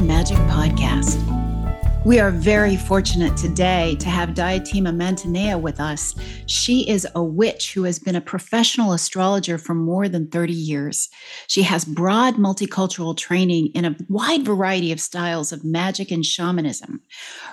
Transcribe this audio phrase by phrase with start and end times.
[0.00, 1.16] Magic podcast.
[2.04, 6.14] We are very fortunate today to have Diotima Mantineia with us.
[6.46, 11.08] She is a witch who has been a professional astrologer for more than 30 years.
[11.48, 17.00] She has broad multicultural training in a wide variety of styles of magic and shamanism.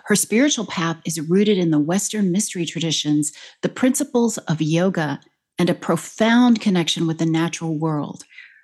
[0.06, 3.32] Her spiritual path is rooted in the Western mystery traditions,
[3.62, 5.20] the principles of yoga,
[5.58, 8.24] and a profound connection with the natural world.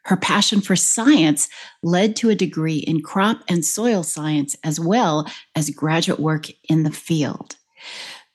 [0.10, 1.48] Her passion for science
[1.84, 6.82] led to a degree in crop and soil science as well as graduate work in
[6.82, 7.58] the field.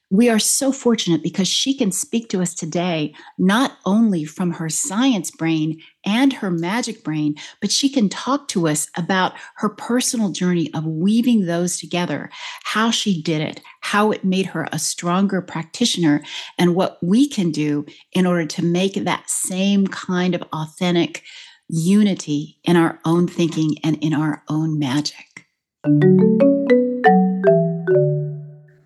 [0.08, 4.68] We are so fortunate because she can speak to us today, not only from her
[4.68, 10.30] science brain and her magic brain, but she can talk to us about her personal
[10.30, 12.30] journey of weaving those together,
[12.62, 16.22] how she did it, how it made her a stronger practitioner,
[16.56, 21.24] and what we can do in order to make that same kind of authentic
[21.68, 25.46] unity in our own thinking and in our own magic.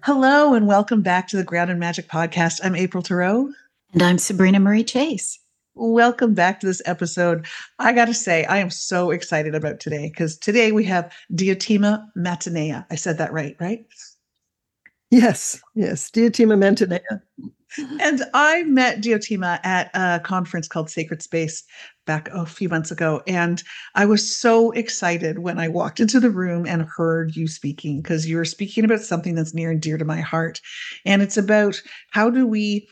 [0.04, 2.60] Hello, and welcome back to the Grounded Magic Podcast.
[2.62, 3.50] I'm April Tarot.
[3.92, 5.38] And I'm Sabrina Marie Chase.
[5.74, 7.46] Welcome back to this episode.
[7.78, 12.06] I got to say, I am so excited about today because today we have Diotima
[12.16, 12.86] Mantineia.
[12.90, 13.86] I said that right, right?
[15.10, 17.22] Yes, yes, Diotima Mantineia.
[18.00, 21.64] and I met Diotima at a conference called Sacred Space
[22.06, 23.22] back a few months ago.
[23.26, 23.62] And
[23.94, 28.26] I was so excited when I walked into the room and heard you speaking because
[28.26, 30.60] you were speaking about something that's near and dear to my heart.
[31.04, 32.88] And it's about how do we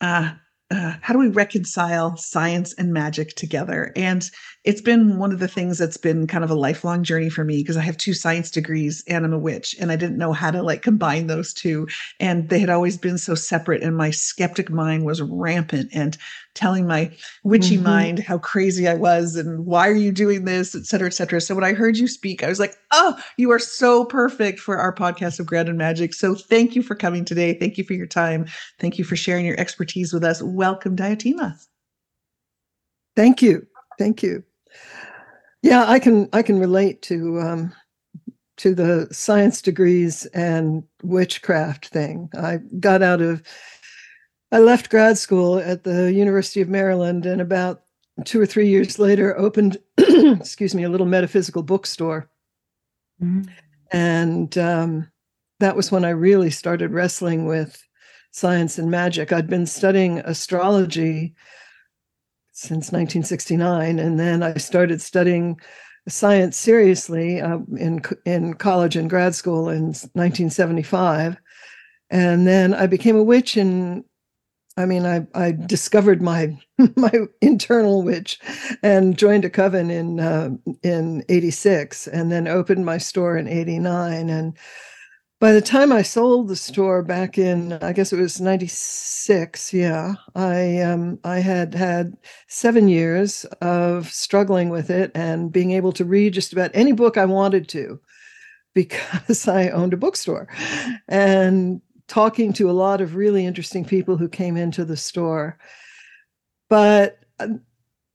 [0.00, 0.32] uh,
[0.70, 3.92] uh, how do we reconcile science and magic together?
[3.94, 4.28] And
[4.64, 7.58] it's been one of the things that's been kind of a lifelong journey for me
[7.58, 10.50] because I have two science degrees and I'm a witch, and I didn't know how
[10.50, 11.86] to like combine those two.
[12.18, 16.18] And they had always been so separate, and my skeptic mind was rampant and
[16.54, 17.12] telling my
[17.44, 17.84] witchy mm-hmm.
[17.84, 21.38] mind how crazy I was and why are you doing this, et cetera, et cetera.
[21.38, 24.78] So when I heard you speak, I was like, oh, you are so perfect for
[24.78, 26.14] our podcast of Grounded Magic.
[26.14, 27.52] So thank you for coming today.
[27.52, 28.46] Thank you for your time.
[28.80, 30.40] Thank you for sharing your expertise with us.
[30.56, 31.62] Welcome, Diotima.
[33.14, 33.66] Thank you.
[33.98, 34.42] Thank you.
[35.60, 37.72] Yeah, I can I can relate to um,
[38.56, 42.30] to the science degrees and witchcraft thing.
[42.38, 43.42] I got out of
[44.50, 47.82] I left grad school at the University of Maryland and about
[48.24, 52.30] two or three years later opened, excuse me, a little metaphysical bookstore.
[53.22, 53.50] Mm-hmm.
[53.92, 55.10] And um,
[55.60, 57.85] that was when I really started wrestling with
[58.36, 59.32] science and magic.
[59.32, 61.34] I'd been studying astrology
[62.52, 65.58] since 1969, and then I started studying
[66.06, 71.38] science seriously uh, in in college and grad school in 1975,
[72.10, 74.04] and then I became a witch in
[74.78, 76.58] I mean, I, I discovered my
[76.96, 78.38] my internal witch
[78.82, 80.50] and joined a coven in uh,
[80.82, 84.28] in '86, and then opened my store in '89.
[84.28, 84.58] And
[85.38, 90.14] by the time I sold the store back in, I guess it was '96, yeah,
[90.34, 92.16] I um, I had had
[92.48, 97.16] seven years of struggling with it and being able to read just about any book
[97.16, 98.00] I wanted to
[98.74, 100.48] because I owned a bookstore.
[101.08, 105.58] And talking to a lot of really interesting people who came into the store.
[106.68, 107.62] But um,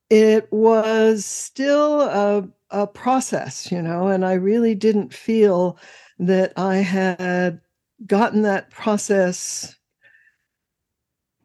[0.09, 5.77] it was still a, a process, you know, and I really didn't feel
[6.21, 7.61] that I had
[8.05, 9.75] gotten that process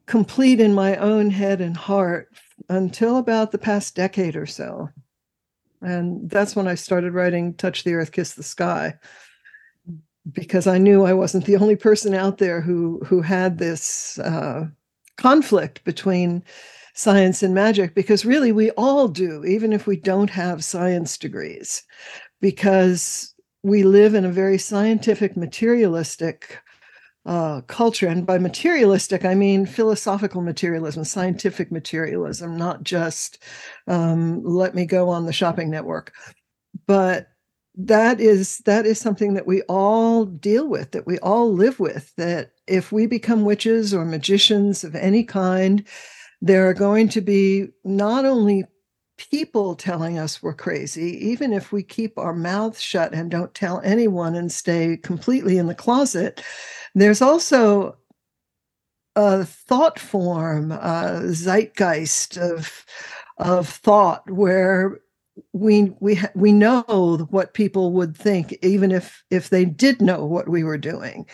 [0.06, 2.28] complete in my own head and heart
[2.68, 4.88] until about the past decade or so.
[5.82, 8.94] And that's when I started writing Touch the Earth, Kiss the Sky
[10.32, 14.66] because I knew I wasn't the only person out there who who had this uh,
[15.16, 16.42] conflict between
[16.94, 17.94] science and magic.
[17.94, 21.84] Because really, we all do, even if we don't have science degrees,
[22.40, 26.60] because we live in a very scientific, materialistic
[27.26, 28.06] uh, culture.
[28.06, 33.42] And by materialistic, I mean philosophical materialism, scientific materialism, not just
[33.88, 36.14] um, let me go on the shopping network.
[36.86, 37.28] But
[37.76, 42.14] that is that is something that we all deal with that we all live with
[42.16, 45.86] that if we become witches or magicians of any kind
[46.40, 48.64] there are going to be not only
[49.18, 53.80] people telling us we're crazy even if we keep our mouths shut and don't tell
[53.82, 56.42] anyone and stay completely in the closet
[56.94, 57.96] there's also
[59.16, 62.84] a thought form a zeitgeist of
[63.38, 65.00] of thought where
[65.52, 70.48] we we we know what people would think even if if they did know what
[70.48, 71.26] we were doing.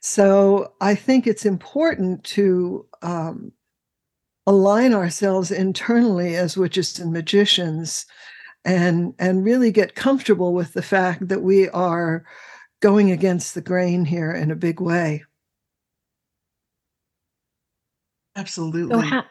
[0.00, 3.52] So i think it's important to um,
[4.46, 8.06] align ourselves internally as witches and magicians
[8.64, 12.24] and and really get comfortable with the fact that we are
[12.80, 15.24] going against the grain here in a big way.
[18.36, 18.94] Absolutely.
[18.94, 19.24] So how,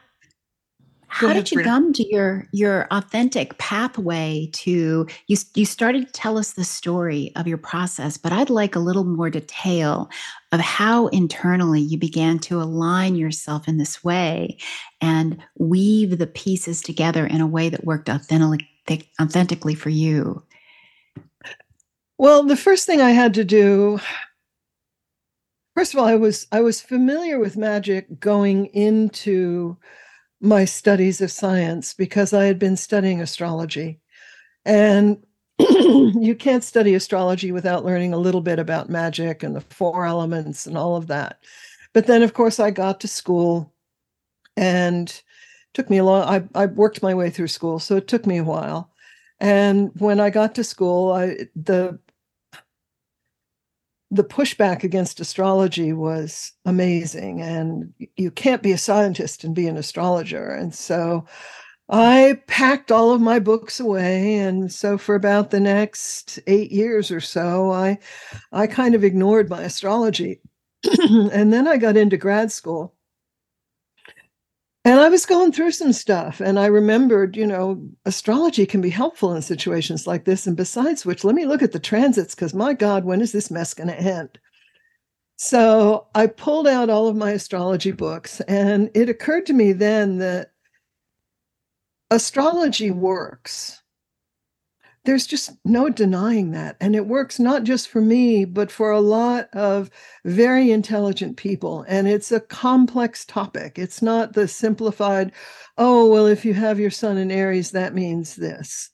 [1.14, 1.70] how ahead, did you Britta.
[1.70, 7.30] come to your your authentic pathway to you you started to tell us the story
[7.36, 10.10] of your process but i'd like a little more detail
[10.50, 14.58] of how internally you began to align yourself in this way
[15.00, 18.68] and weave the pieces together in a way that worked authentically
[19.20, 20.42] authentically for you
[22.18, 24.00] Well, the first thing I had to do
[25.74, 29.76] first of all, I was I was familiar with magic going into
[30.44, 34.00] my studies of science because I had been studying astrology.
[34.64, 35.24] And
[35.58, 40.66] you can't study astrology without learning a little bit about magic and the four elements
[40.66, 41.40] and all of that.
[41.92, 43.72] But then of course I got to school
[44.56, 45.22] and
[45.72, 48.38] took me a long I, I worked my way through school, so it took me
[48.38, 48.90] a while.
[49.40, 51.98] And when I got to school, I the
[54.14, 59.76] the pushback against astrology was amazing and you can't be a scientist and be an
[59.76, 61.24] astrologer and so
[61.88, 67.10] i packed all of my books away and so for about the next 8 years
[67.10, 67.98] or so i
[68.52, 70.40] i kind of ignored my astrology.
[71.32, 72.94] And then i got into grad school
[74.84, 78.90] and I was going through some stuff, and I remembered, you know, astrology can be
[78.90, 80.46] helpful in situations like this.
[80.46, 83.50] And besides which, let me look at the transits because my God, when is this
[83.50, 84.38] mess going to end?
[85.36, 90.18] So I pulled out all of my astrology books, and it occurred to me then
[90.18, 90.52] that
[92.10, 93.82] astrology works.
[95.04, 96.76] There's just no denying that.
[96.80, 99.90] And it works not just for me, but for a lot of
[100.24, 101.84] very intelligent people.
[101.88, 103.78] And it's a complex topic.
[103.78, 105.32] It's not the simplified,
[105.76, 108.90] oh, well, if you have your sun in Aries, that means this.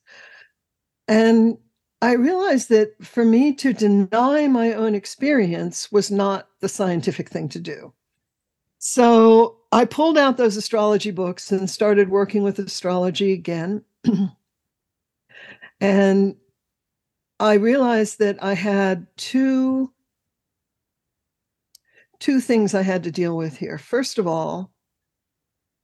[1.06, 1.58] And
[2.02, 7.48] I realized that for me to deny my own experience was not the scientific thing
[7.50, 7.92] to do.
[8.78, 13.84] So I pulled out those astrology books and started working with astrology again.
[15.80, 16.36] and
[17.38, 19.92] I realized that I had two
[22.18, 23.78] two things I had to deal with here.
[23.78, 24.72] First of all,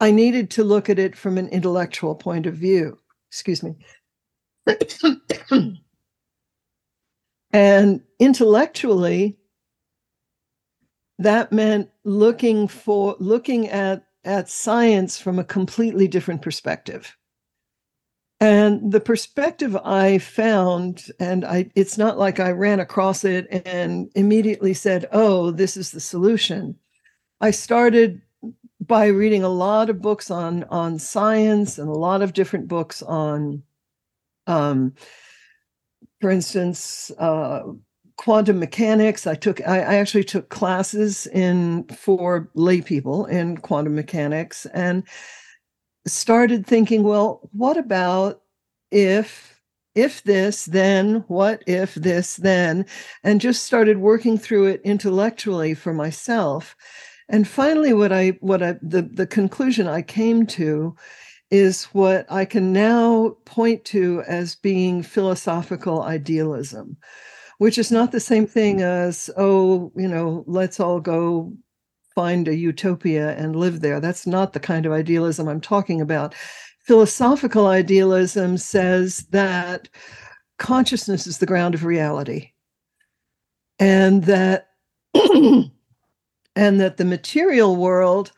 [0.01, 2.99] I needed to look at it from an intellectual point of view.
[3.31, 3.77] Excuse me.
[7.53, 9.39] and intellectually,
[11.19, 17.17] that meant looking for looking at at science from a completely different perspective.
[18.39, 24.11] And the perspective I found, and I, it's not like I ran across it and
[24.15, 26.77] immediately said, oh, this is the solution.
[27.41, 28.21] I started
[28.81, 33.03] by reading a lot of books on, on science and a lot of different books
[33.03, 33.63] on,
[34.47, 34.95] um,
[36.21, 37.63] for instance, uh,
[38.17, 39.27] quantum mechanics.
[39.27, 45.05] I took, I, I actually took classes in for lay people in quantum mechanics and
[46.07, 48.43] started thinking, well, what about
[48.91, 49.57] if
[49.97, 52.85] if this then what if this then
[53.25, 56.77] and just started working through it intellectually for myself.
[57.29, 60.95] And finally what i what i the, the conclusion i came to
[61.51, 66.97] is what i can now point to as being philosophical idealism
[67.59, 71.53] which is not the same thing as oh you know let's all go
[72.17, 74.01] find a utopia and live there.
[74.01, 76.35] That's not the kind of idealism I'm talking about.
[76.81, 79.89] Philosophical idealism says that
[80.59, 82.53] consciousness is the ground of reality
[83.79, 84.69] and that
[85.15, 85.71] and
[86.57, 88.33] that the material world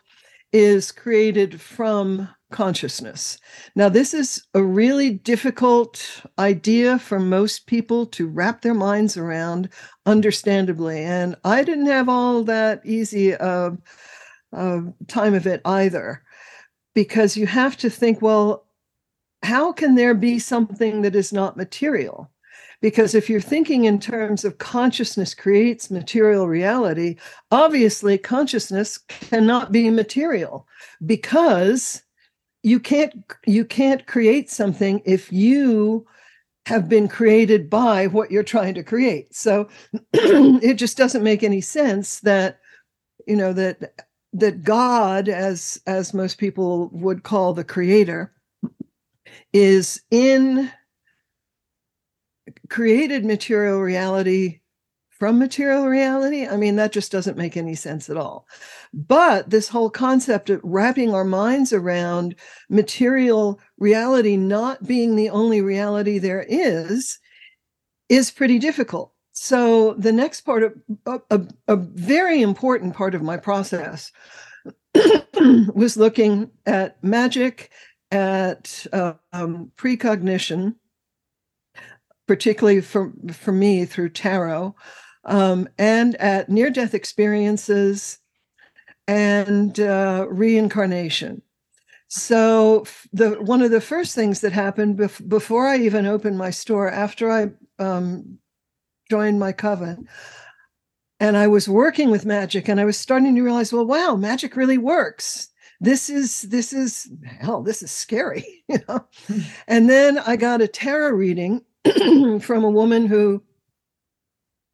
[0.52, 3.38] is created from consciousness.
[3.74, 9.68] Now, this is a really difficult idea for most people to wrap their minds around,
[10.06, 11.02] understandably.
[11.02, 13.72] And I didn't have all that easy uh,
[14.56, 16.22] uh, time of it either,
[16.94, 18.66] because you have to think, well,
[19.42, 22.30] how can there be something that is not material?
[22.80, 27.16] Because if you're thinking in terms of consciousness creates material reality,
[27.50, 30.66] obviously consciousness cannot be material
[31.04, 32.02] because
[32.62, 36.06] you can't you can't create something if you
[36.66, 39.34] have been created by what you're trying to create.
[39.34, 39.68] So
[40.12, 42.58] it just doesn't make any sense that
[43.26, 43.94] you know that
[44.32, 48.32] that god as as most people would call the creator
[49.52, 50.70] is in
[52.68, 54.60] created material reality
[55.18, 56.46] from material reality.
[56.46, 58.46] I mean, that just doesn't make any sense at all.
[58.94, 62.36] But this whole concept of wrapping our minds around
[62.68, 67.18] material reality not being the only reality there is,
[68.08, 69.12] is pretty difficult.
[69.32, 70.74] So the next part of
[71.06, 74.10] a, a, a very important part of my process
[75.74, 77.70] was looking at magic,
[78.10, 80.76] at uh, um, precognition,
[82.26, 84.74] particularly for for me through tarot,
[85.28, 88.18] um, and at near death experiences
[89.06, 91.42] and uh, reincarnation.
[92.08, 96.50] So the one of the first things that happened bef- before I even opened my
[96.50, 98.38] store, after I um,
[99.10, 100.08] joined my coven,
[101.20, 104.56] and I was working with magic, and I was starting to realize, well, wow, magic
[104.56, 105.50] really works.
[105.80, 107.62] This is this is hell.
[107.62, 109.06] This is scary, you know.
[109.26, 109.40] Hmm.
[109.66, 111.60] And then I got a tarot reading
[112.40, 113.42] from a woman who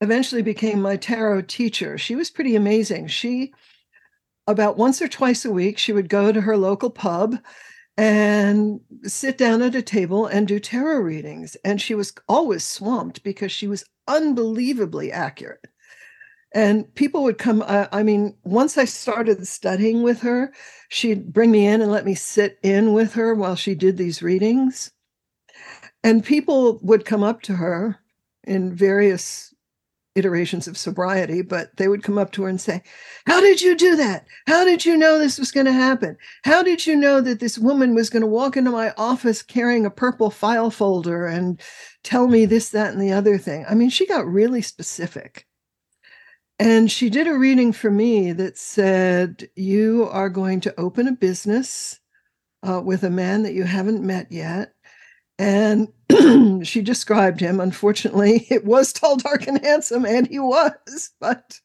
[0.04, 1.99] eventually became my tarot teacher.
[1.99, 3.08] She was pretty amazing.
[3.08, 3.52] She,
[4.46, 7.37] about once or twice a week, she would go to her local pub
[7.96, 11.56] and sit down at a table and do tarot readings.
[11.64, 15.66] And she was always swamped because she was unbelievably accurate.
[16.54, 17.62] And people would come.
[17.62, 20.52] I, I mean, once I started studying with her,
[20.88, 24.23] she'd bring me in and let me sit in with her while she did these
[24.23, 24.92] readings.
[26.04, 27.99] And people would come up to her
[28.44, 29.53] in various
[30.14, 32.83] iterations of sobriety, but they would come up to her and say,
[33.26, 34.26] How did you do that?
[34.47, 36.16] How did you know this was going to happen?
[36.44, 39.87] How did you know that this woman was going to walk into my office carrying
[39.87, 41.61] a purple file folder and
[42.02, 43.64] tell me this, that, and the other thing?
[43.68, 45.47] I mean, she got really specific.
[46.59, 51.12] And she did a reading for me that said, You are going to open a
[51.12, 51.99] business
[52.62, 54.73] uh, with a man that you haven't met yet.
[55.38, 55.88] And
[56.62, 57.61] she described him.
[57.61, 61.11] Unfortunately, it was tall, dark, and handsome, and he was.
[61.21, 61.61] But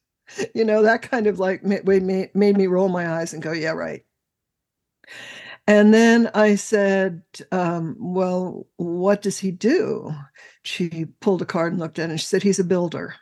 [0.54, 4.04] you know, that kind of like made me roll my eyes and go, "Yeah, right."
[5.66, 10.12] And then I said, um, "Well, what does he do?"
[10.62, 13.16] She pulled a card and looked at it, and she said, "He's a builder."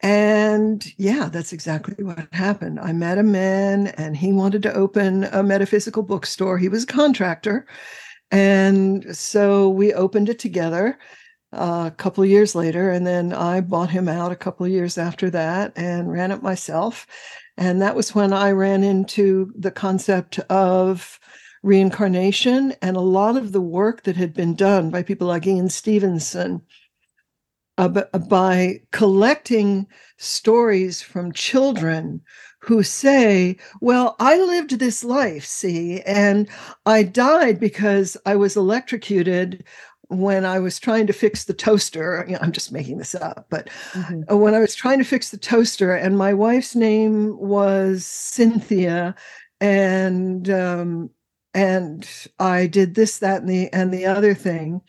[0.00, 2.78] And yeah, that's exactly what happened.
[2.78, 6.56] I met a man and he wanted to open a metaphysical bookstore.
[6.56, 7.66] He was a contractor
[8.30, 10.98] and so we opened it together
[11.52, 12.90] uh, a couple of years later.
[12.90, 16.42] And then I bought him out a couple of years after that and ran it
[16.42, 17.06] myself.
[17.56, 21.18] And that was when I ran into the concept of
[21.62, 25.68] reincarnation and a lot of the work that had been done by people like Ian
[25.68, 26.62] Stevenson
[27.78, 29.86] uh, by collecting
[30.18, 32.20] stories from children
[32.68, 36.46] who say, Well, I lived this life, see, and
[36.84, 39.64] I died because I was electrocuted
[40.08, 42.26] when I was trying to fix the toaster.
[42.28, 44.30] You know, I'm just making this up, but mm-hmm.
[44.30, 49.14] Uh, when I was trying to fix the toaster, and my wife's name was Cynthia,
[49.62, 51.08] and um,
[51.54, 52.06] and
[52.38, 54.82] I did this, that, and the and the other thing.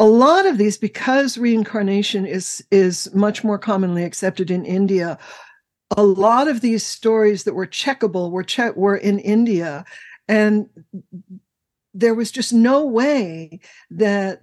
[0.00, 5.18] A lot of these, because reincarnation is is much more commonly accepted in India,
[5.96, 9.84] a lot of these stories that were checkable were were in India,
[10.28, 10.68] and
[11.94, 14.42] there was just no way that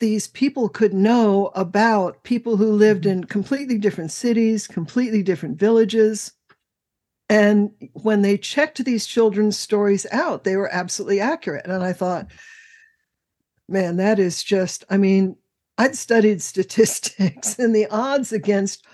[0.00, 3.20] these people could know about people who lived mm-hmm.
[3.20, 6.32] in completely different cities, completely different villages.
[7.28, 11.66] And when they checked these children's stories out, they were absolutely accurate.
[11.66, 12.30] And I thought,
[13.68, 15.36] man, that is just, I mean,
[15.78, 18.84] I'd studied statistics and the odds against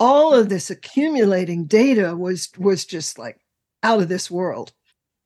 [0.00, 3.38] all of this accumulating data was was just like
[3.82, 4.72] out of this world.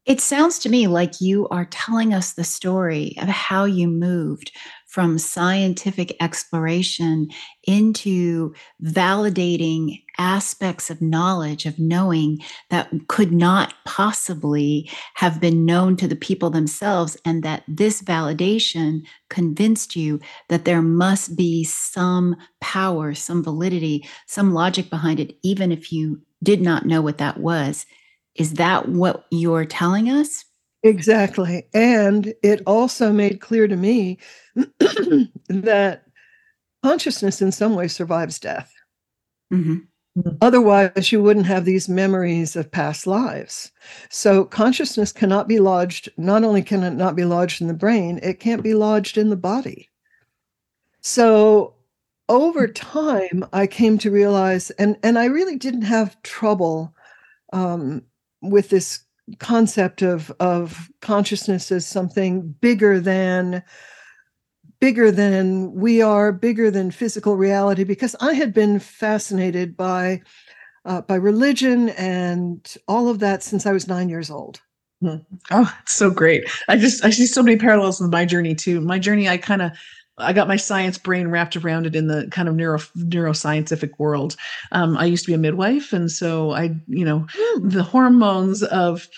[0.06, 4.52] It sounds to me like you are telling us the story of how you moved
[4.88, 7.28] from scientific exploration
[7.64, 12.38] into validating aspects of knowledge, of knowing
[12.70, 19.02] that could not possibly have been known to the people themselves, and that this validation
[19.28, 20.18] convinced you
[20.48, 26.20] that there must be some power, some validity, some logic behind it, even if you
[26.42, 27.84] did not know what that was.
[28.36, 30.44] Is that what you're telling us?
[30.82, 31.66] Exactly.
[31.74, 34.18] And it also made clear to me
[34.54, 36.02] that
[36.82, 38.72] consciousness in some way survives death.
[39.52, 39.78] Mm-hmm.
[40.40, 43.70] Otherwise, you wouldn't have these memories of past lives.
[44.10, 48.18] So, consciousness cannot be lodged, not only can it not be lodged in the brain,
[48.22, 49.90] it can't be lodged in the body.
[51.00, 51.74] So,
[52.28, 56.94] over time, I came to realize, and, and I really didn't have trouble
[57.52, 58.02] um,
[58.42, 59.00] with this
[59.38, 63.62] concept of of consciousness as something bigger than
[64.80, 70.22] bigger than we are, bigger than physical reality, because I had been fascinated by
[70.84, 74.60] uh, by religion and all of that since I was nine years old.
[75.00, 75.16] Hmm.
[75.50, 76.48] Oh, it's so great.
[76.68, 78.80] I just I see so many parallels with my journey too.
[78.80, 79.72] My journey, I kind of
[80.18, 84.36] I got my science brain wrapped around it in the kind of neuro neuroscientific world.
[84.72, 87.68] Um, I used to be a midwife, and so I, you know, hmm.
[87.68, 89.08] the hormones of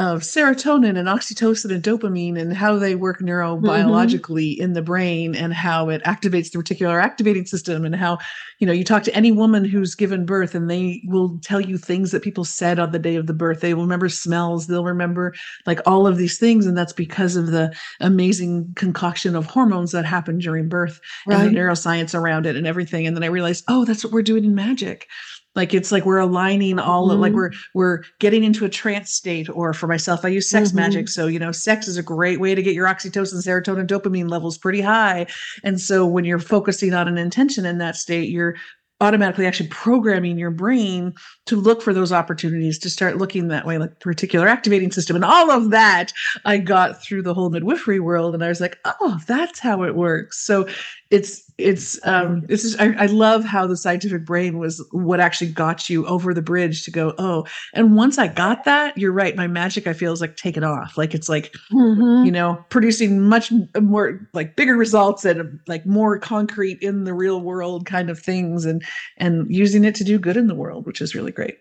[0.00, 4.62] of serotonin and oxytocin and dopamine and how they work neurobiologically mm-hmm.
[4.62, 8.16] in the brain and how it activates the reticular activating system and how
[8.60, 11.76] you know you talk to any woman who's given birth and they will tell you
[11.76, 14.84] things that people said on the day of the birth they will remember smells they'll
[14.84, 15.34] remember
[15.66, 20.06] like all of these things and that's because of the amazing concoction of hormones that
[20.06, 21.40] happen during birth right.
[21.40, 24.22] and the neuroscience around it and everything and then i realized oh that's what we're
[24.22, 25.08] doing in magic
[25.54, 27.14] like it's like we're aligning all mm-hmm.
[27.14, 30.68] of, like we're we're getting into a trance state or for myself i use sex
[30.68, 30.78] mm-hmm.
[30.78, 34.30] magic so you know sex is a great way to get your oxytocin serotonin dopamine
[34.30, 35.26] levels pretty high
[35.64, 38.54] and so when you're focusing on an intention in that state you're
[39.00, 41.14] automatically actually programming your brain
[41.46, 45.24] to look for those opportunities to start looking that way like reticular activating system and
[45.24, 46.12] all of that
[46.44, 49.96] i got through the whole midwifery world and i was like oh that's how it
[49.96, 50.68] works so
[51.10, 55.50] it's it's um this is I, I, love how the scientific brain was what actually
[55.50, 59.34] got you over the bridge to go oh and once i got that you're right
[59.34, 60.96] my magic i feel is like taken off.
[60.96, 62.24] Like it's like mm-hmm.
[62.24, 67.40] you know producing much more like bigger results and like more concrete in the real
[67.40, 68.82] world kind of things and
[69.16, 71.58] and using it to do good in the world which is really great.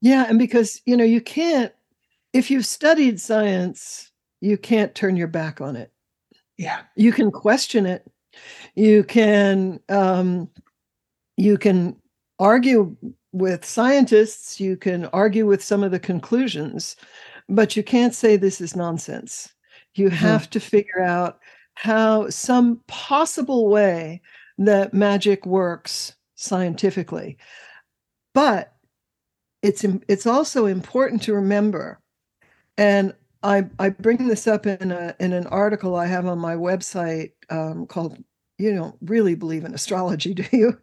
[0.00, 1.72] Yeah and because you know you can't
[2.32, 4.10] if you've studied science
[4.40, 5.92] you can't turn your back on it.
[6.56, 6.80] Yeah.
[6.96, 8.04] You can question it
[8.74, 10.48] you can um,
[11.36, 11.96] you can
[12.38, 12.96] argue
[13.32, 14.60] with scientists.
[14.60, 16.96] You can argue with some of the conclusions,
[17.48, 19.52] but you can't say this is nonsense.
[19.94, 20.16] You mm-hmm.
[20.16, 20.50] have mm-hmm.
[20.50, 21.38] to figure out
[21.74, 24.20] how some possible way
[24.58, 27.38] that magic works scientifically.
[28.34, 28.74] But
[29.62, 32.00] it's it's also important to remember,
[32.76, 36.54] and I I bring this up in a in an article I have on my
[36.54, 38.22] website um, called
[38.58, 40.78] you don't really believe in astrology, do you?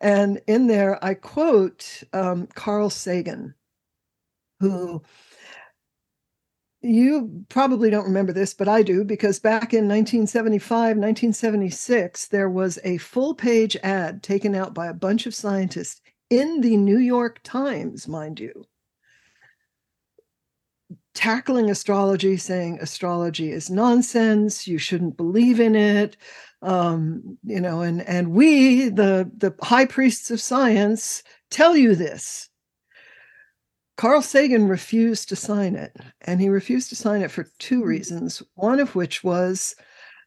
[0.00, 3.54] And in there, I quote um, Carl Sagan,
[4.60, 5.02] who
[6.84, 12.78] you probably don't remember this, but I do, because back in 1975, 1976, there was
[12.84, 17.40] a full page ad taken out by a bunch of scientists in the New York
[17.42, 18.66] Times, mind you,
[21.14, 26.16] tackling astrology, saying astrology is nonsense, you shouldn't believe in it,
[26.62, 32.48] um, you know, and and we, the the high priests of science, tell you this.
[33.96, 37.88] Carl Sagan refused to sign it, and he refused to sign it for two hmm.
[37.88, 38.42] reasons.
[38.54, 39.76] One of which was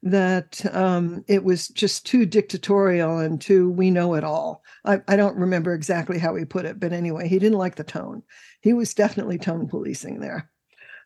[0.03, 4.63] that um, it was just too dictatorial and too we know it all.
[4.85, 7.83] I, I, don't remember exactly how he put it, but anyway, he didn't like the
[7.83, 8.21] tone.
[8.61, 10.51] He was definitely tone policing there.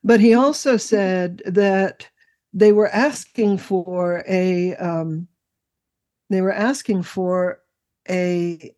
[0.04, 2.08] But he also said that
[2.54, 5.28] they were asking for a um,
[6.30, 7.62] they were asking for
[8.10, 8.74] a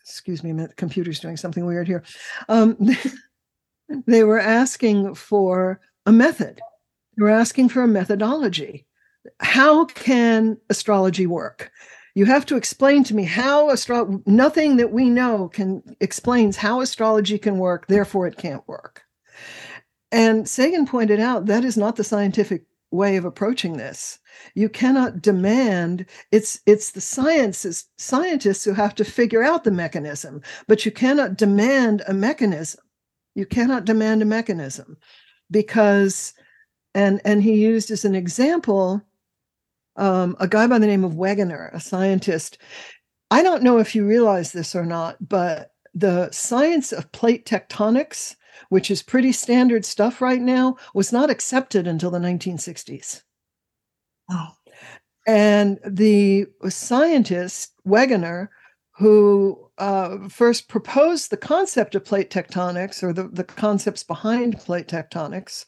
[0.00, 2.02] excuse me the computer's doing something weird here.
[2.48, 2.76] Um,
[4.06, 6.60] they were asking for a method.
[7.16, 8.86] They were asking for a methodology.
[9.40, 11.70] How can astrology work?
[12.14, 16.80] You have to explain to me how astro nothing that we know can explains how
[16.80, 19.04] astrology can work therefore it can't work
[20.10, 24.18] and sagan pointed out that is not the scientific way of approaching this.
[24.54, 30.42] You cannot demand it's it's the sciences scientists who have to figure out the mechanism
[30.66, 32.80] but you cannot demand a mechanism.
[33.34, 34.96] You cannot demand a mechanism
[35.50, 36.32] because
[36.94, 39.02] and and he used as an example
[39.96, 42.58] um, a guy by the name of wegener a scientist.
[43.30, 48.36] I don't know if you realize this or not but the science of plate tectonics
[48.68, 53.22] which is pretty standard stuff right now, was not accepted until the 1960s.
[54.30, 54.48] Oh.
[55.26, 58.48] And the scientist, Wegener,
[58.92, 64.88] who uh, first proposed the concept of plate tectonics or the, the concepts behind plate
[64.88, 65.66] tectonics,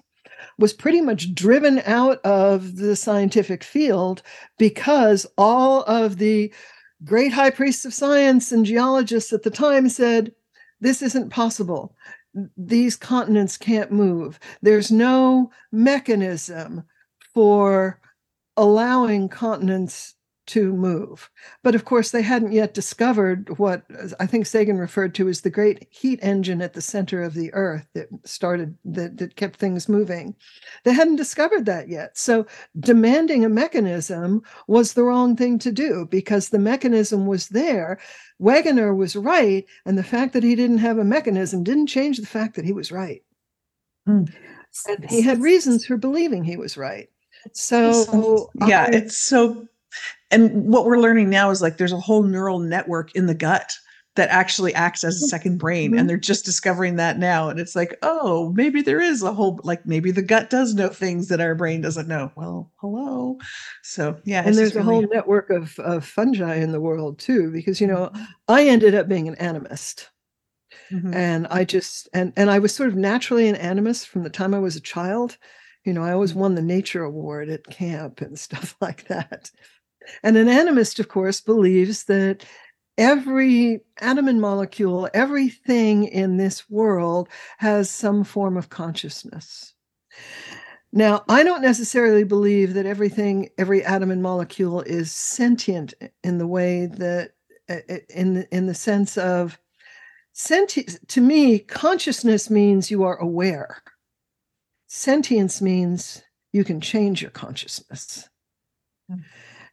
[0.59, 4.23] was pretty much driven out of the scientific field
[4.59, 6.53] because all of the
[7.05, 10.33] great high priests of science and geologists at the time said,
[10.81, 11.95] This isn't possible
[12.57, 14.39] these continents can't move.
[14.63, 16.85] There's no mechanism
[17.35, 18.01] for
[18.57, 20.15] allowing continents
[20.51, 21.31] to move.
[21.63, 23.83] But of course, they hadn't yet discovered what
[24.19, 27.53] I think Sagan referred to as the great heat engine at the center of the
[27.55, 30.35] earth that started, that, that kept things moving.
[30.83, 32.19] They hadn't discovered that yet.
[32.19, 32.47] So
[32.81, 38.01] demanding a mechanism was the wrong thing to do because the mechanism was there.
[38.41, 39.65] Wegener was right.
[39.87, 42.73] And the fact that he didn't have a mechanism didn't change the fact that he
[42.73, 43.23] was right.
[44.05, 44.25] Hmm.
[44.89, 47.09] And he had reasons for believing he was right.
[47.53, 49.67] So, yeah, I, it's so
[50.31, 53.73] and what we're learning now is like there's a whole neural network in the gut
[54.17, 55.99] that actually acts as a second brain mm-hmm.
[55.99, 59.61] and they're just discovering that now and it's like oh maybe there is a whole
[59.63, 63.39] like maybe the gut does know things that our brain doesn't know well hello
[63.83, 64.93] so yeah and there's a really...
[64.93, 68.25] whole network of, of fungi in the world too because you know mm-hmm.
[68.49, 70.09] i ended up being an animist
[70.91, 71.15] mm-hmm.
[71.15, 74.55] and i just and and i was sort of naturally an animist from the time
[74.55, 75.39] i was a child
[75.85, 76.41] you know i always mm-hmm.
[76.41, 79.53] won the nature award at camp and stuff like that
[80.23, 82.45] and an animist, of course, believes that
[82.99, 89.75] every atom and molecule, everything in this world has some form of consciousness.
[90.93, 96.49] Now, I don't necessarily believe that everything, every atom and molecule is sentient in the
[96.49, 97.33] way that,
[98.09, 99.59] in the, in the sense of
[100.33, 101.09] sentient.
[101.09, 103.83] To me, consciousness means you are aware.
[104.89, 108.29] Sentience means you can change your consciousness.
[109.11, 109.23] Mm.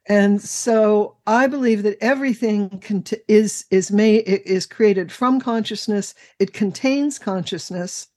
[0.08, 6.15] And so I believe that everything cont- is is made is created from consciousness.
[6.39, 8.08] It contains consciousness,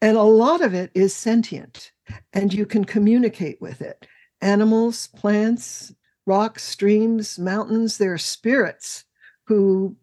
[0.00, 1.92] and a lot of it is sentient,
[2.32, 4.06] and you can communicate with it.
[4.40, 5.92] Animals, plants,
[6.26, 7.98] rocks, streams, mountains.
[7.98, 9.04] There are spirits
[9.46, 9.96] who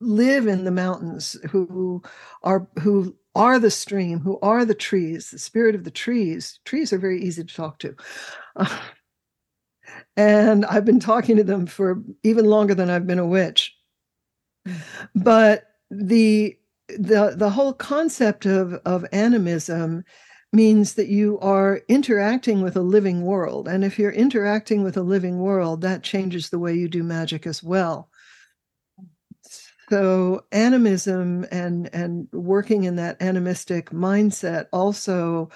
[0.00, 2.02] live in the mountains, who
[2.42, 5.30] are who are the stream, who are the trees.
[5.30, 6.60] The spirit of the trees.
[6.64, 7.94] Trees are very easy to talk to.
[8.56, 8.80] Uh,
[10.16, 13.76] and I've been talking to them for even longer than I've been a witch.
[15.14, 16.56] But the
[16.88, 20.04] the the whole concept of of animism
[20.52, 25.02] means that you are interacting with a living world and if you're interacting with a
[25.02, 28.10] living world that changes the way you do magic as well
[29.88, 35.50] so animism and and working in that animistic mindset also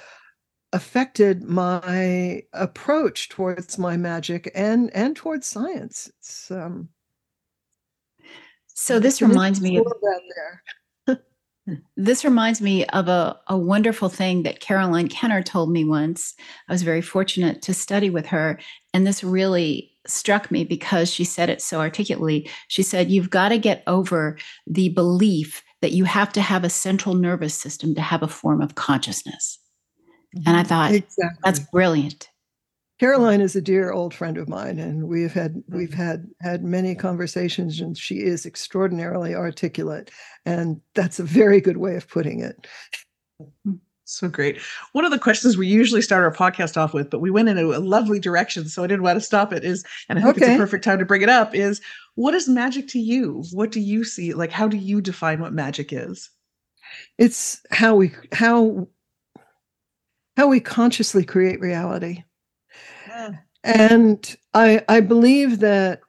[0.76, 6.10] affected my approach towards my magic and and towards science.
[6.18, 6.90] It's um
[8.66, 9.86] so this reminds me of
[11.96, 16.34] this reminds me of a, a wonderful thing that Caroline Kenner told me once.
[16.68, 18.60] I was very fortunate to study with her.
[18.92, 22.50] And this really struck me because she said it so articulately.
[22.68, 24.36] She said, You've got to get over
[24.66, 28.60] the belief that you have to have a central nervous system to have a form
[28.60, 29.58] of consciousness.
[30.44, 30.68] And I mm-hmm.
[30.68, 31.38] thought exactly.
[31.44, 32.28] that's brilliant.
[32.98, 35.94] Caroline is a dear old friend of mine, and we've had we've mm.
[35.94, 40.10] had had many conversations, and she is extraordinarily articulate,
[40.46, 42.66] and that's a very good way of putting it.
[43.66, 44.58] Mm, so great.
[44.92, 47.58] One of the questions we usually start our podcast off with, but we went in
[47.58, 49.62] a lovely direction, so I didn't want to stop it.
[49.62, 50.46] Is and I hope okay.
[50.46, 51.54] it's a perfect time to bring it up.
[51.54, 51.82] Is
[52.14, 53.44] what is magic to you?
[53.52, 54.32] What do you see?
[54.32, 56.30] Like, how do you define what magic is?
[57.18, 58.88] It's how we how
[60.36, 62.24] how we consciously create reality.
[63.08, 63.32] Yeah.
[63.64, 66.00] And I I believe that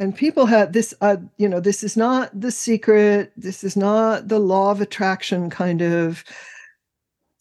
[0.00, 4.26] and people had this uh, you know this is not the secret this is not
[4.26, 6.24] the law of attraction kind of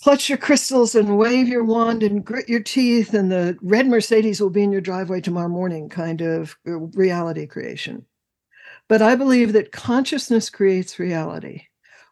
[0.04, 4.40] clutch your crystals and wave your wand and grit your teeth and the red mercedes
[4.40, 8.06] will be in your driveway tomorrow morning kind of uh, reality creation
[8.88, 11.64] but i believe that consciousness creates reality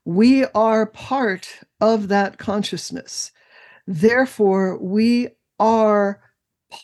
[0.06, 3.32] we are part of that consciousness.
[3.86, 6.22] Therefore, we are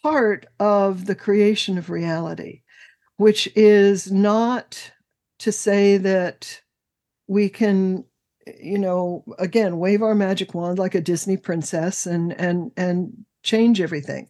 [0.04, 2.62] part of the creation of reality,
[3.18, 4.92] which is not
[5.40, 6.62] to say that
[7.28, 8.06] we can
[8.58, 13.80] you know again wave our magic wand like a disney princess and and and change
[13.80, 14.28] everything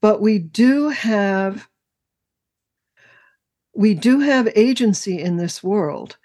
[0.00, 1.68] but we do have
[3.74, 6.16] we do have agency in this world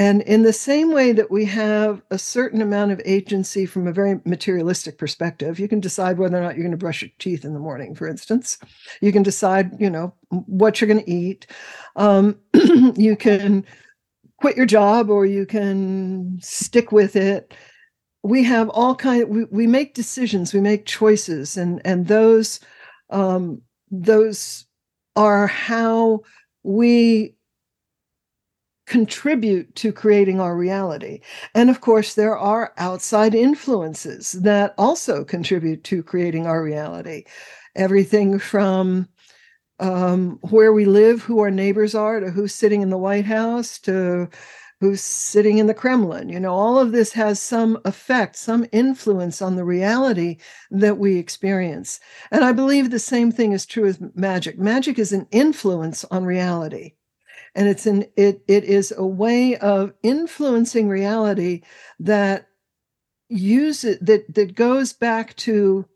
[0.00, 3.92] and in the same way that we have a certain amount of agency from a
[3.92, 7.44] very materialistic perspective, you can decide whether or not you're going to brush your teeth
[7.44, 8.56] in the morning, for instance.
[9.02, 11.48] You can decide, you know, what you're going to eat.
[11.96, 12.38] Um,
[12.96, 13.66] you can
[14.38, 17.52] quit your job or you can stick with it.
[18.22, 19.24] We have all kind.
[19.24, 20.54] Of, we, we make decisions.
[20.54, 22.60] We make choices, and and those
[23.10, 23.60] um,
[23.90, 24.64] those
[25.14, 26.20] are how
[26.62, 27.34] we
[28.90, 31.20] contribute to creating our reality.
[31.54, 37.22] And of course, there are outside influences that also contribute to creating our reality.
[37.76, 39.08] Everything from
[39.78, 43.78] um, where we live, who our neighbors are, to who's sitting in the White House,
[43.78, 44.28] to
[44.80, 46.28] who's sitting in the Kremlin.
[46.28, 50.38] You know, all of this has some effect, some influence on the reality
[50.72, 52.00] that we experience.
[52.32, 54.58] And I believe the same thing is true with magic.
[54.58, 56.94] Magic is an influence on reality.
[57.54, 61.62] And it's an it it is a way of influencing reality
[61.98, 62.46] that
[63.28, 65.86] use it that that goes back to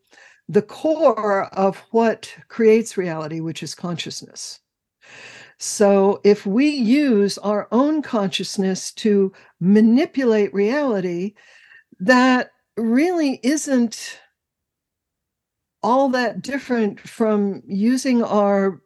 [0.48, 4.60] the core of what creates reality, which is consciousness.
[5.58, 11.34] So, if we use our own consciousness to manipulate reality,
[12.00, 14.18] that really isn't
[15.82, 18.80] all that different from using our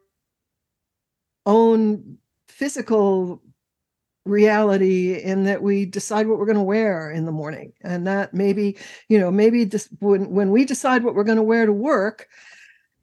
[1.45, 2.17] own
[2.59, 3.41] physical
[4.25, 7.71] reality in that we decide what we're going to wear in the morning.
[7.81, 11.43] And that maybe you know maybe this when when we decide what we're going to
[11.43, 12.27] wear to work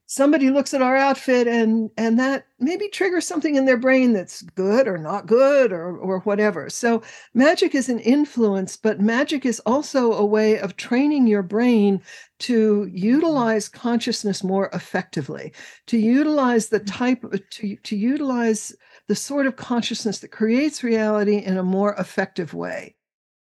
[0.07, 4.43] somebody looks at our outfit and and that maybe triggers something in their brain that's
[4.43, 6.71] good or not good or or whatever.
[6.71, 7.03] So
[7.35, 12.01] magic is an influence but magic is also a way of training your brain
[12.39, 15.53] to utilize consciousness more effectively
[15.87, 18.75] to utilize the type to, to utilize
[19.09, 22.97] the sort of consciousness that creates reality in a more effective way.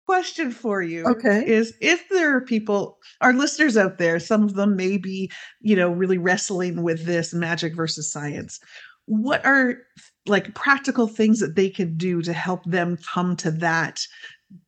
[0.06, 1.47] Question for you okay.
[1.47, 5.78] is if there are people our listeners out there some of them may be you
[5.78, 8.60] know really wrestling with this magic versus science
[9.06, 9.78] what are
[10.26, 14.02] like practical things that they can do to help them come to that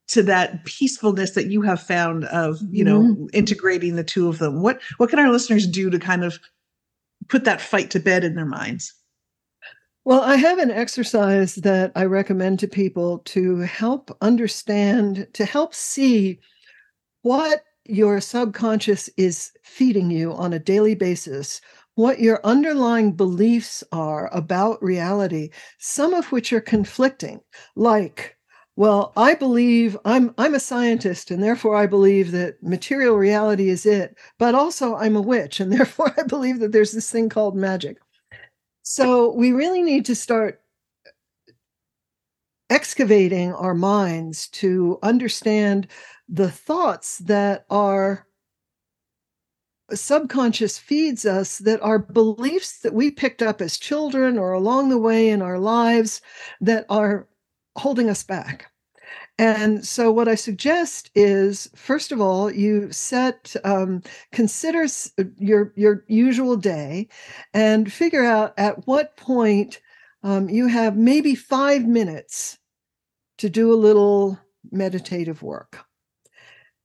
[0.08, 3.26] to that peacefulness that you have found of you know mm-hmm.
[3.34, 4.62] integrating the two of them?
[4.62, 6.40] What what can our listeners do to kind of
[7.30, 8.94] put that fight to bed in their minds
[10.06, 15.74] well, I have an exercise that I recommend to people to help understand, to help
[15.74, 16.40] see
[17.24, 21.62] what your subconscious is feeding you on a daily basis,
[21.96, 27.42] what your underlying beliefs are about reality, some of which are conflicting,
[27.76, 28.38] like,
[28.76, 33.86] well, I believe I'm I'm a scientist and therefore I believe that material reality is
[33.86, 37.56] it, but also I'm a witch and therefore I believe that there's this thing called
[37.58, 37.98] magic.
[38.88, 40.62] So we really need to start
[42.70, 45.88] excavating our minds to understand
[46.30, 48.28] the thoughts that our
[49.92, 55.00] subconscious feeds us that are beliefs that we picked up as children or along the
[55.00, 56.22] way in our lives
[56.62, 57.28] that are
[57.76, 58.72] holding us back.
[59.38, 65.74] And so, what I suggest is, first of all, you set, um, consider uh, your
[65.76, 67.10] your usual day,
[67.54, 69.82] and figure out at what point
[70.24, 72.58] um, you have maybe five minutes
[73.40, 74.40] to do a little
[74.72, 75.86] meditative work.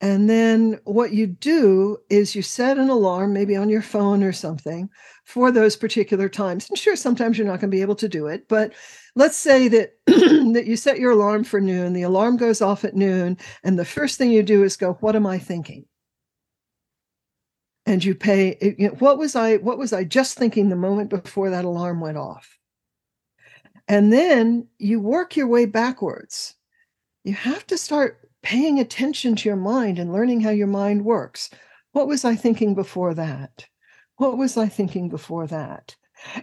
[0.01, 4.33] And then what you do is you set an alarm, maybe on your phone or
[4.33, 4.89] something,
[5.25, 6.69] for those particular times.
[6.71, 8.73] And sure, sometimes you're not going to be able to do it, but
[9.17, 12.95] let's say that that you set your alarm for noon the alarm goes off at
[12.95, 15.85] noon and the first thing you do is go what am i thinking?
[17.87, 20.77] And you pay eh, you know, what was i what was i just thinking the
[20.77, 22.59] moment before that alarm went off?
[23.89, 26.55] And then you work your way backwards.
[27.25, 31.51] You have to start paying attention to your mind and learning how your mind works.
[31.93, 33.67] What was i thinking before that?
[34.17, 35.97] What was i thinking before that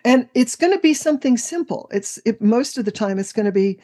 [0.03, 1.89] and it's going to be something simple.
[1.91, 3.79] It's it, most of the time it's going to be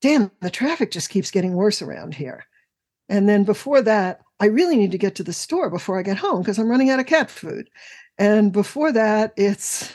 [0.00, 2.44] damn the traffic just keeps getting worse around here.
[3.08, 6.18] And then before that i really need to get to the store before i get
[6.18, 7.68] home because i'm running out of cat food.
[8.18, 9.94] And before that it's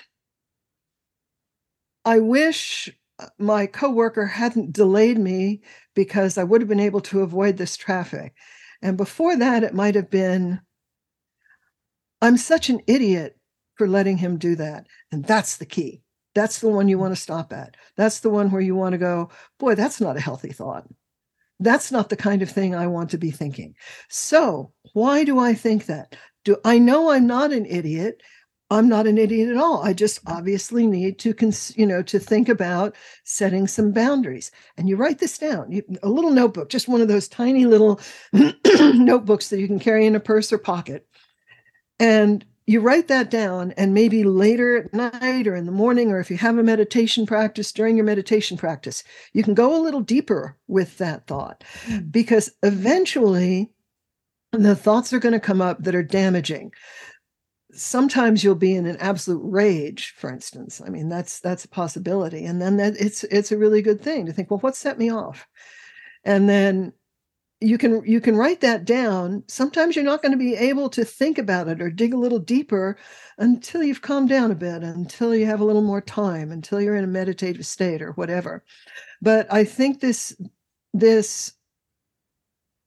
[2.05, 5.61] i wish uh, my coworker hadn't delayed me
[5.93, 8.33] because i would have been able to avoid this traffic.
[8.81, 10.61] And before that it might have been
[12.21, 13.37] i'm such an idiot
[13.75, 14.87] for letting him do that.
[15.11, 16.01] And that's the key.
[16.33, 17.01] That's the one you mm.
[17.01, 17.75] want to stop at.
[17.97, 19.29] That's the one where you want to go,
[19.59, 20.87] boy, that's not a healthy thought.
[21.59, 23.75] That's not the kind of thing I want to be thinking.
[24.09, 26.15] So, why do I think that?
[26.43, 28.21] Do I know I'm not an idiot?
[28.71, 29.83] I'm not an idiot at all.
[29.83, 30.35] I just mm.
[30.35, 34.49] obviously need to, cons- you know, to think about setting some boundaries.
[34.77, 35.71] And you write this down.
[35.71, 37.99] You, a little notebook, just one of those tiny little
[38.33, 41.05] notebooks that you can carry in a purse or pocket.
[41.99, 46.19] And you write that down and maybe later at night or in the morning or
[46.19, 50.01] if you have a meditation practice during your meditation practice you can go a little
[50.01, 52.11] deeper with that thought mm.
[52.11, 53.71] because eventually
[54.51, 56.71] the thoughts are going to come up that are damaging.
[57.73, 60.81] Sometimes you'll be in an absolute rage for instance.
[60.85, 62.45] I mean that's that's a possibility.
[62.45, 65.09] And then that it's it's a really good thing to think well what set me
[65.09, 65.47] off?
[66.25, 66.91] And then
[67.61, 69.43] you can you can write that down.
[69.47, 72.39] Sometimes you're not going to be able to think about it or dig a little
[72.39, 72.97] deeper
[73.37, 76.95] until you've calmed down a bit until you have a little more time until you're
[76.95, 78.63] in a meditative state or whatever.
[79.21, 80.35] But i think this
[80.93, 81.53] this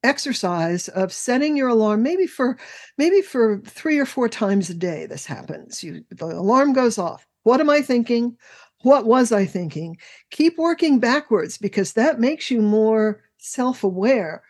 [0.03, 2.59] exercise of setting your alarm maybe for
[2.99, 5.85] maybe for 3 or 4 times a day this happens.
[5.85, 7.27] You the alarm goes off.
[7.45, 8.37] What am i thinking?
[8.83, 9.99] What was i thinking?
[10.31, 14.43] Keep working backwards because that makes you more self-aware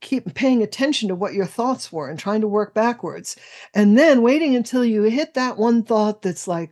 [0.00, 3.36] keep paying attention to what your thoughts were and trying to work backwards.
[3.74, 6.70] And then waiting until you hit that one thought that's like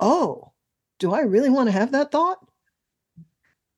[0.00, 0.52] oh
[0.98, 2.38] do i really want to have that thought?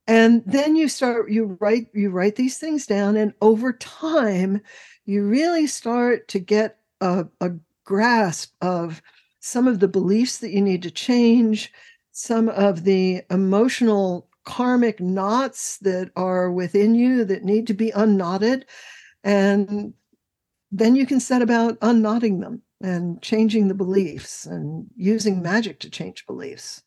[0.07, 4.61] And then you start you write you write these things down and over time
[5.05, 7.51] you really start to get a, a
[7.85, 9.03] grasp of
[9.41, 11.73] some of the beliefs that you need to change
[12.13, 18.65] some of the emotional karmic knots that are within you that need to be unknotted
[19.25, 19.93] and
[20.73, 25.91] then you can set about unknotting them and changing the beliefs and using magic to
[25.91, 26.83] change beliefs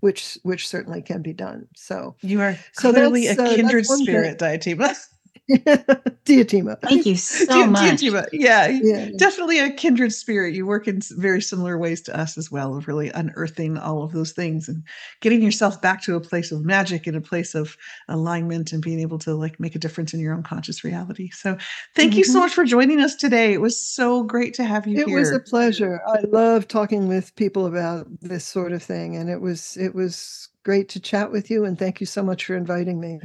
[0.00, 1.66] which which certainly can be done.
[1.74, 4.96] So you are clearly so a uh, kindred uh, spirit Diotima
[6.24, 6.80] Diotima.
[6.82, 8.00] Thank you so much.
[8.00, 8.28] Diotima.
[8.32, 10.54] Yeah, yeah, definitely a kindred spirit.
[10.54, 14.12] You work in very similar ways to us as well, of really unearthing all of
[14.12, 14.82] those things and
[15.20, 17.76] getting yourself back to a place of magic and a place of
[18.08, 21.30] alignment and being able to like make a difference in your own conscious reality.
[21.30, 21.56] So
[21.94, 22.18] thank mm-hmm.
[22.18, 22.40] you so mm-hmm.
[22.40, 23.54] much for joining us today.
[23.54, 25.18] It was so great to have you it here.
[25.18, 26.02] was a pleasure.
[26.06, 29.16] I love talking with people about this sort of thing.
[29.16, 31.64] And it was it was great to chat with you.
[31.64, 33.18] And thank you so much for inviting me.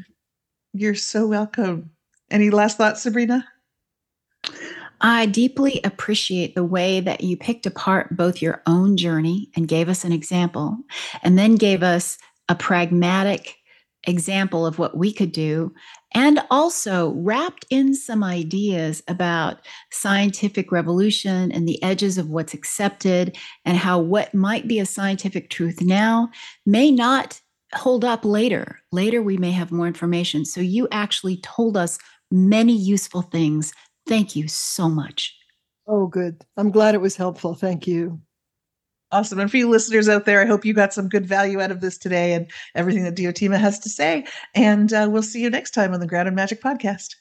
[0.74, 1.92] You're so welcome.
[2.34, 3.48] Any last thoughts, Sabrina?
[5.02, 9.88] I deeply appreciate the way that you picked apart both your own journey and gave
[9.88, 10.76] us an example,
[11.22, 12.17] and then gave us
[12.50, 13.56] a pragmatic
[14.08, 15.72] example of what we could do,
[16.15, 19.60] and also wrapped in some ideas about
[19.91, 25.52] scientific revolution and the edges of what's accepted, and how what might be a scientific
[25.52, 26.30] truth now
[26.65, 27.39] may not
[27.76, 28.80] hold up later.
[28.91, 30.46] Later, we may have more information.
[30.46, 32.00] So, you actually told us
[32.34, 33.74] many useful things.
[34.08, 35.38] Thank you so much.
[35.88, 36.43] Oh, good.
[36.58, 37.54] I'm glad it was helpful.
[37.54, 38.19] Thank you.
[39.12, 39.39] Awesome.
[39.39, 41.82] And for you listeners out there, I hope you got some good value out of
[41.82, 44.26] this today and everything that Diotima has to say.
[44.56, 47.15] And uh, we'll see you next time on the Grounded Magic Podcast.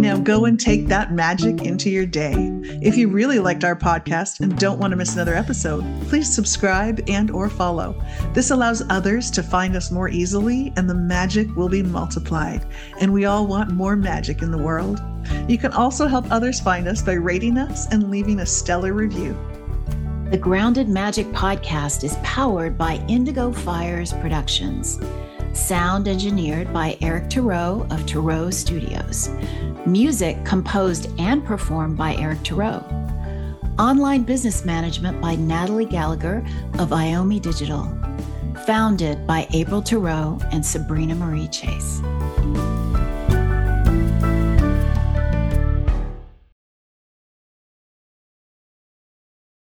[0.00, 2.32] Now go and take that magic into your day.
[2.80, 7.04] If you really liked our podcast and don't want to miss another episode, please subscribe
[7.06, 8.02] and or follow.
[8.32, 12.64] This allows others to find us more easily and the magic will be multiplied.
[12.98, 15.02] And we all want more magic in the world.
[15.46, 19.38] You can also help others find us by rating us and leaving a stellar review.
[20.30, 24.98] The Grounded Magic podcast is powered by Indigo Fires Productions.
[25.52, 29.30] Sound engineered by Eric Thoreau of Thoreau Studios.
[29.84, 32.84] Music composed and performed by Eric Thoreau.
[33.78, 36.44] Online business management by Natalie Gallagher
[36.78, 37.82] of Iomi Digital.
[38.64, 42.00] Founded by April Thoreau and Sabrina Marie Chase.